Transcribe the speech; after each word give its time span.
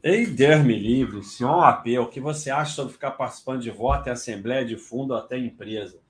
Ei, 0.00 0.26
Deus 0.26 0.64
me 0.64 0.78
livre, 0.78 1.24
senhor 1.24 1.64
AP, 1.64 1.88
o 1.98 2.06
que 2.06 2.20
você 2.20 2.50
acha 2.50 2.72
sobre 2.72 2.92
ficar 2.92 3.10
participando 3.12 3.62
de 3.62 3.70
voto 3.72 4.08
em 4.08 4.12
assembleia 4.12 4.64
de 4.64 4.76
fundo 4.76 5.12
até 5.12 5.36
empresa? 5.36 6.00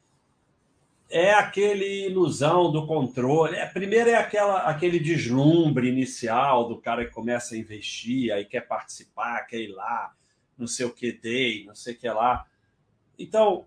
É 1.09 1.33
aquele 1.33 2.05
ilusão 2.05 2.71
do 2.71 2.87
controle. 2.87 3.57
É, 3.57 3.65
primeiro 3.65 4.11
é 4.11 4.17
aquela, 4.17 4.65
aquele 4.65 5.01
deslumbre 5.01 5.89
inicial 5.89 6.69
do 6.69 6.79
cara 6.79 7.07
que 7.07 7.13
começa 7.13 7.55
a 7.55 7.59
investir, 7.59 8.31
aí 8.31 8.45
quer 8.45 8.69
participar, 8.69 9.47
quer 9.47 9.61
ir 9.61 9.69
lá, 9.69 10.15
não 10.59 10.67
sei 10.67 10.85
o 10.85 10.93
que 10.93 11.11
dei, 11.11 11.65
não 11.65 11.75
sei 11.75 11.95
o 11.95 11.99
que 11.99 12.11
lá. 12.11 12.45
Então, 13.19 13.67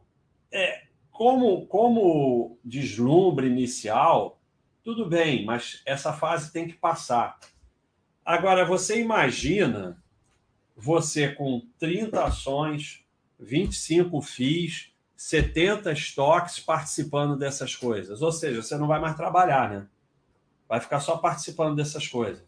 é, 0.51 0.83
como, 1.09 1.65
como 1.65 2.59
deslumbre 2.63 3.47
inicial, 3.47 4.39
tudo 4.83 5.09
bem, 5.09 5.43
mas 5.43 5.81
essa 5.83 6.13
fase 6.13 6.53
tem 6.53 6.67
que 6.67 6.75
passar. 6.75 7.39
Agora, 8.23 8.63
você 8.63 9.01
imagina 9.01 9.99
você 10.81 11.29
com 11.29 11.61
30 11.77 12.23
ações, 12.23 13.05
25 13.39 14.19
FIIs, 14.19 14.91
70 15.15 15.91
estoques 15.91 16.59
participando 16.59 17.37
dessas 17.37 17.75
coisas. 17.75 18.23
Ou 18.23 18.31
seja, 18.31 18.63
você 18.63 18.75
não 18.77 18.87
vai 18.87 18.99
mais 18.99 19.15
trabalhar, 19.15 19.69
né? 19.69 19.87
Vai 20.67 20.79
ficar 20.79 20.99
só 20.99 21.17
participando 21.17 21.75
dessas 21.75 22.07
coisas. 22.07 22.43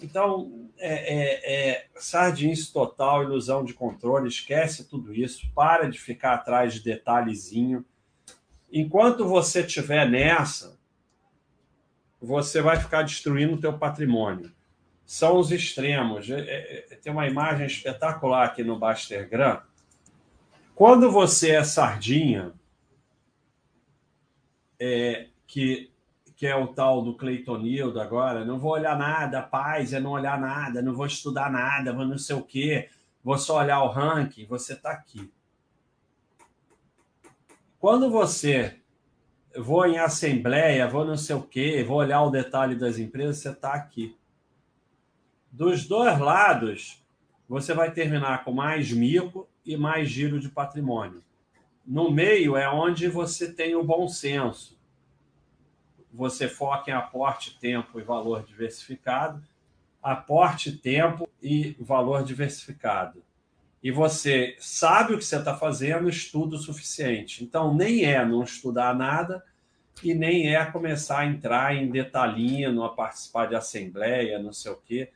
Então, 0.00 0.68
é, 0.76 1.14
é, 1.14 1.70
é 1.70 1.86
sardinice 1.94 2.72
total, 2.72 3.22
ilusão 3.22 3.64
de 3.64 3.72
controle, 3.72 4.26
esquece 4.26 4.88
tudo 4.88 5.14
isso, 5.14 5.48
para 5.54 5.88
de 5.88 6.00
ficar 6.00 6.34
atrás 6.34 6.74
de 6.74 6.82
detalhezinho. 6.82 7.84
Enquanto 8.72 9.28
você 9.28 9.60
estiver 9.60 10.10
nessa, 10.10 10.76
você 12.20 12.60
vai 12.60 12.80
ficar 12.80 13.02
destruindo 13.02 13.54
o 13.54 13.60
teu 13.60 13.78
patrimônio 13.78 14.50
são 15.12 15.36
os 15.36 15.52
extremos. 15.52 16.30
É, 16.30 16.40
é, 16.40 16.96
tem 16.96 17.12
uma 17.12 17.28
imagem 17.28 17.66
espetacular 17.66 18.46
aqui 18.46 18.64
no 18.64 18.78
Bastergram. 18.78 19.60
Quando 20.74 21.10
você 21.10 21.50
é 21.50 21.62
sardinha, 21.62 22.54
é, 24.80 25.28
que, 25.46 25.92
que 26.34 26.46
é 26.46 26.56
o 26.56 26.68
tal 26.68 27.02
do 27.02 27.14
Cleitonildo 27.14 28.00
agora, 28.00 28.42
não 28.42 28.58
vou 28.58 28.72
olhar 28.72 28.96
nada, 28.96 29.42
paz 29.42 29.92
é 29.92 30.00
não 30.00 30.12
olhar 30.12 30.40
nada, 30.40 30.80
não 30.80 30.94
vou 30.94 31.04
estudar 31.04 31.52
nada, 31.52 31.92
vou 31.92 32.06
não 32.06 32.16
sei 32.16 32.34
o 32.34 32.42
quê, 32.42 32.88
vou 33.22 33.36
só 33.36 33.58
olhar 33.58 33.82
o 33.82 33.88
ranking, 33.88 34.46
você 34.46 34.72
está 34.72 34.92
aqui. 34.92 35.30
Quando 37.78 38.10
você 38.10 38.80
vou 39.58 39.84
em 39.84 39.98
assembleia, 39.98 40.88
vou 40.88 41.04
não 41.04 41.18
sei 41.18 41.36
o 41.36 41.42
quê, 41.42 41.84
vou 41.86 41.98
olhar 41.98 42.22
o 42.22 42.30
detalhe 42.30 42.76
das 42.76 42.96
empresas, 42.96 43.40
você 43.40 43.50
está 43.50 43.74
aqui. 43.74 44.16
Dos 45.52 45.86
dois 45.86 46.18
lados, 46.18 47.04
você 47.46 47.74
vai 47.74 47.92
terminar 47.92 48.42
com 48.42 48.52
mais 48.52 48.90
mico 48.90 49.46
e 49.66 49.76
mais 49.76 50.08
giro 50.08 50.40
de 50.40 50.48
patrimônio. 50.48 51.22
No 51.86 52.10
meio 52.10 52.56
é 52.56 52.66
onde 52.70 53.06
você 53.06 53.52
tem 53.52 53.74
o 53.74 53.84
bom 53.84 54.08
senso. 54.08 54.80
Você 56.10 56.48
foca 56.48 56.90
em 56.90 56.94
aporte, 56.94 57.58
tempo 57.60 58.00
e 58.00 58.02
valor 58.02 58.42
diversificado, 58.44 59.42
aporte, 60.02 60.72
tempo 60.72 61.28
e 61.42 61.76
valor 61.78 62.24
diversificado. 62.24 63.22
E 63.82 63.90
você 63.90 64.56
sabe 64.58 65.12
o 65.12 65.18
que 65.18 65.24
você 65.24 65.36
está 65.36 65.54
fazendo, 65.54 66.08
estuda 66.08 66.56
o 66.56 66.58
suficiente. 66.58 67.44
Então, 67.44 67.74
nem 67.74 68.06
é 68.06 68.24
não 68.24 68.42
estudar 68.42 68.94
nada 68.94 69.44
e 70.02 70.14
nem 70.14 70.54
é 70.54 70.64
começar 70.64 71.18
a 71.18 71.26
entrar 71.26 71.76
em 71.76 71.90
detalhinho, 71.90 72.82
a 72.82 72.88
participar 72.88 73.48
de 73.48 73.54
assembleia, 73.54 74.38
não 74.38 74.54
sei 74.54 74.72
o 74.72 74.76
quê 74.76 75.10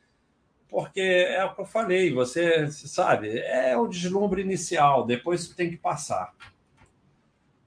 porque 0.69 1.01
é 1.01 1.45
o 1.45 1.55
que 1.55 1.61
eu 1.61 1.67
falei, 1.67 2.13
você 2.13 2.69
sabe, 2.71 3.39
é 3.39 3.77
o 3.77 3.87
deslumbre 3.87 4.43
inicial, 4.43 5.07
depois 5.07 5.49
tem 5.49 5.71
que 5.71 5.77
passar. 5.77 6.35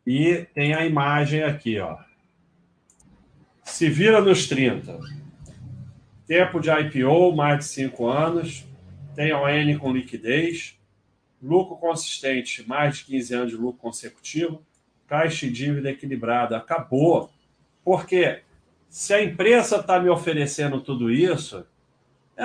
E 0.06 0.47
tem 0.53 0.73
a 0.73 0.85
imagem 0.85 1.44
aqui, 1.44 1.79
ó. 1.79 1.97
Se 3.63 3.88
vira 3.88 4.19
nos 4.19 4.47
30. 4.47 5.00
Tempo 6.25 6.59
de 6.59 6.69
IPO, 6.69 7.35
mais 7.35 7.59
de 7.59 7.66
5 7.66 8.07
anos. 8.07 8.66
Tem 9.16 9.31
ON 9.31 9.78
com 9.78 9.94
liquidez. 9.94 10.79
Lucro 11.41 11.78
consistente, 11.78 12.68
mais 12.68 12.97
de 12.97 13.06
15 13.06 13.34
anos 13.35 13.52
de 13.52 13.57
lucro 13.57 13.79
consecutivo. 13.79 14.66
Caixa 15.07 15.46
e 15.46 15.52
dívida 15.52 15.91
equilibrada. 15.91 16.57
Acabou. 16.57 17.29
Porque 17.84 18.41
se 18.90 19.13
a 19.13 19.23
empresa 19.23 19.78
está 19.78 20.00
me 20.00 20.09
oferecendo 20.09 20.81
tudo 20.81 21.12
isso, 21.12 21.66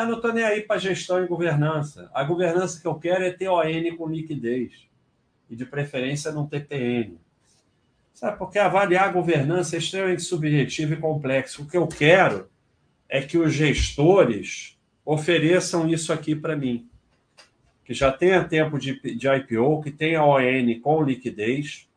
eu 0.00 0.06
não 0.06 0.16
estou 0.16 0.32
nem 0.32 0.42
aí 0.42 0.62
para 0.62 0.80
gestão 0.80 1.22
e 1.22 1.26
governança. 1.28 2.10
A 2.12 2.24
governança 2.24 2.80
que 2.80 2.86
eu 2.86 2.96
quero 2.96 3.22
é 3.22 3.30
ter 3.30 3.48
ON 3.48 3.96
com 3.96 4.08
liquidez. 4.08 4.88
E 5.48 5.54
de 5.54 5.64
preferência 5.64 6.32
não 6.32 6.48
TPN. 6.48 7.16
Sabe, 8.12 8.38
porque 8.38 8.58
avaliar 8.58 9.08
a 9.08 9.12
governança 9.12 9.76
é 9.76 9.78
extremamente 9.78 10.22
subjetivo 10.22 10.94
e 10.94 10.96
complexo. 10.96 11.62
O 11.62 11.66
que 11.66 11.76
eu 11.76 11.86
quero 11.86 12.48
é 13.08 13.20
que 13.20 13.38
os 13.38 13.52
gestores 13.52 14.76
ofereçam 15.04 15.88
isso 15.88 16.12
aqui 16.12 16.34
para 16.34 16.56
mim. 16.56 16.88
Que 17.84 17.94
já 17.94 18.10
tenha 18.10 18.42
tempo 18.42 18.78
de, 18.78 19.00
de 19.16 19.28
IPO, 19.28 19.82
que 19.82 19.92
tenha 19.92 20.24
ON 20.24 20.80
com 20.80 21.04
liquidez, 21.04 21.88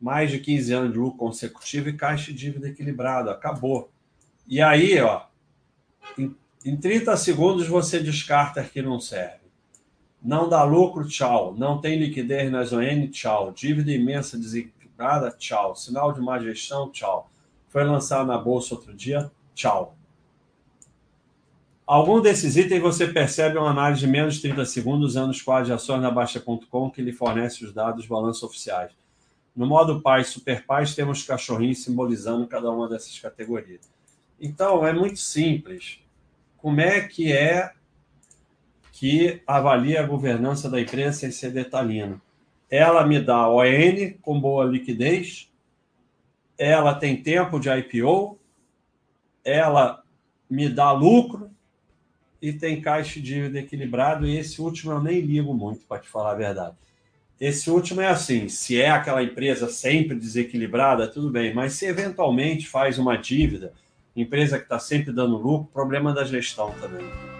mais 0.00 0.30
de 0.30 0.40
15 0.40 0.72
anos 0.72 0.92
de 0.92 0.98
lucro 0.98 1.18
consecutivo 1.18 1.88
e 1.88 1.96
caixa 1.96 2.32
de 2.32 2.38
dívida 2.38 2.68
equilibrado. 2.68 3.30
Acabou. 3.30 3.92
E 4.48 4.60
aí, 4.60 4.98
ó, 5.00 5.26
em, 6.18 6.34
em 6.64 6.76
30 6.76 7.16
segundos 7.16 7.66
você 7.66 8.00
descarta 8.00 8.62
que 8.62 8.82
não 8.82 9.00
serve. 9.00 9.42
Não 10.22 10.48
dá 10.48 10.62
lucro, 10.62 11.06
tchau. 11.06 11.54
Não 11.56 11.80
tem 11.80 11.98
liquidez 11.98 12.50
nas 12.50 12.72
ON, 12.72 13.08
tchau. 13.10 13.50
Dívida 13.52 13.90
imensa 13.90 14.38
desequilibrada, 14.38 15.30
tchau. 15.32 15.74
Sinal 15.74 16.12
de 16.12 16.20
má 16.20 16.38
gestão, 16.38 16.90
tchau. 16.90 17.28
Foi 17.68 17.82
lançado 17.82 18.26
na 18.26 18.38
bolsa 18.38 18.74
outro 18.74 18.94
dia, 18.94 19.30
tchau. 19.54 19.96
Algum 21.84 22.20
desses 22.20 22.56
itens 22.56 22.80
você 22.80 23.08
percebe 23.08 23.58
uma 23.58 23.70
análise 23.70 24.00
de 24.00 24.06
menos 24.06 24.36
de 24.36 24.42
30 24.42 24.64
segundos 24.64 25.10
usando 25.10 25.30
os 25.30 25.42
quadros 25.42 25.66
de 25.66 25.72
ações 25.72 26.00
na 26.00 26.10
Baixa.com 26.10 26.90
que 26.90 27.02
lhe 27.02 27.12
fornece 27.12 27.64
os 27.64 27.72
dados 27.72 28.06
balanços 28.06 28.44
oficiais. 28.44 28.92
No 29.54 29.66
modo 29.66 30.00
Paz 30.00 30.28
Super 30.28 30.64
Paz, 30.64 30.94
temos 30.94 31.24
cachorrinhos 31.24 31.82
simbolizando 31.82 32.46
cada 32.46 32.70
uma 32.70 32.88
dessas 32.88 33.18
categorias. 33.18 33.90
Então, 34.44 34.84
é 34.84 34.92
muito 34.92 35.20
simples. 35.20 36.00
Como 36.56 36.80
é 36.80 37.00
que 37.02 37.32
é 37.32 37.70
que 38.90 39.40
avalia 39.46 40.00
a 40.00 40.06
governança 40.06 40.68
da 40.68 40.80
empresa 40.80 41.20
sem 41.20 41.30
ser 41.30 41.52
detalhino? 41.52 42.20
Ela 42.68 43.06
me 43.06 43.20
dá 43.20 43.48
ON 43.48 44.14
com 44.20 44.40
boa 44.40 44.64
liquidez, 44.64 45.48
ela 46.58 46.92
tem 46.92 47.22
tempo 47.22 47.60
de 47.60 47.68
IPO, 47.70 48.36
ela 49.44 50.02
me 50.50 50.68
dá 50.68 50.90
lucro 50.90 51.48
e 52.40 52.52
tem 52.52 52.80
caixa 52.80 53.20
de 53.20 53.22
dívida 53.22 53.60
equilibrado. 53.60 54.26
E 54.26 54.36
esse 54.36 54.60
último 54.60 54.90
eu 54.90 55.00
nem 55.00 55.20
ligo 55.20 55.54
muito, 55.54 55.86
para 55.86 56.00
te 56.00 56.08
falar 56.08 56.32
a 56.32 56.36
verdade. 56.36 56.74
Esse 57.40 57.70
último 57.70 58.00
é 58.00 58.08
assim: 58.08 58.48
se 58.48 58.80
é 58.80 58.90
aquela 58.90 59.22
empresa 59.22 59.68
sempre 59.68 60.16
desequilibrada, 60.16 61.06
tudo 61.06 61.30
bem, 61.30 61.54
mas 61.54 61.74
se 61.74 61.86
eventualmente 61.86 62.66
faz 62.66 62.98
uma 62.98 63.16
dívida 63.16 63.72
Empresa 64.14 64.58
que 64.58 64.64
está 64.64 64.78
sempre 64.78 65.12
dando 65.12 65.38
lucro, 65.38 65.70
problema 65.72 66.12
da 66.12 66.24
gestão 66.24 66.70
também. 66.80 67.31